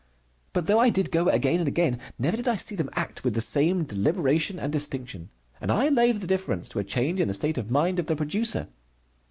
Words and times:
But 0.53 0.65
though 0.65 0.79
I 0.79 0.89
did 0.89 1.11
go 1.11 1.29
again 1.29 1.59
and 1.59 1.67
again, 1.67 1.99
never 2.17 2.35
did 2.35 2.47
I 2.47 2.55
see 2.55 2.73
them 2.73 2.89
act 2.95 3.23
with 3.23 3.35
the 3.35 3.39
same 3.39 3.83
deliberation 3.83 4.57
and 4.57 4.73
distinction, 4.73 5.29
and 5.61 5.69
I 5.71 5.89
laid 5.89 6.21
the 6.21 6.25
difference 6.25 6.69
to 6.69 6.79
a 6.79 6.83
change 6.83 7.19
in 7.21 7.27
the 7.27 7.35
state 7.35 7.59
of 7.59 7.69
mind 7.69 7.99
of 7.99 8.07
the 8.07 8.15
producer. 8.15 8.67